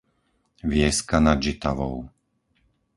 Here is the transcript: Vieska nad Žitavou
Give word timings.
Vieska 0.71 1.19
nad 1.21 1.43
Žitavou 1.45 2.09